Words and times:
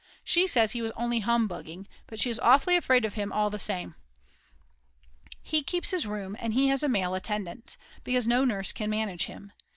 She 0.23 0.47
says 0.47 0.71
he 0.71 0.81
was 0.81 0.91
only 0.95 1.19
humbugging, 1.19 1.87
but 2.07 2.19
she 2.19 2.31
is 2.31 2.39
awfully 2.39 2.75
afraid 2.75 3.05
of 3.05 3.13
him 3.13 3.31
all 3.31 3.51
the 3.51 3.59
same. 3.59 3.93
He 5.43 5.61
keeps 5.61 5.91
his 5.91 6.07
room, 6.07 6.35
and 6.39 6.55
he 6.55 6.69
has 6.69 6.81
a 6.81 6.89
male 6.89 7.13
attendant, 7.13 7.77
because 8.03 8.25
no 8.25 8.43
nurse 8.43 8.71
can 8.71 8.89
manage 8.89 9.25
him. 9.25 9.51